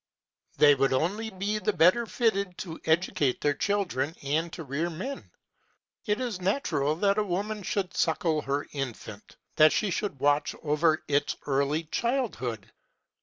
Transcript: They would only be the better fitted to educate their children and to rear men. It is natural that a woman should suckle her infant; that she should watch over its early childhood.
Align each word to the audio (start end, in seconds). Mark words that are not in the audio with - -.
They 0.57 0.73
would 0.73 0.93
only 0.93 1.29
be 1.29 1.59
the 1.59 1.73
better 1.73 2.07
fitted 2.07 2.57
to 2.57 2.81
educate 2.85 3.39
their 3.41 3.53
children 3.53 4.15
and 4.23 4.51
to 4.53 4.63
rear 4.63 4.89
men. 4.89 5.29
It 6.07 6.19
is 6.19 6.41
natural 6.41 6.95
that 6.95 7.19
a 7.19 7.23
woman 7.23 7.61
should 7.61 7.95
suckle 7.95 8.41
her 8.41 8.65
infant; 8.71 9.37
that 9.57 9.71
she 9.71 9.91
should 9.91 10.19
watch 10.19 10.55
over 10.63 11.03
its 11.07 11.35
early 11.45 11.83
childhood. 11.83 12.71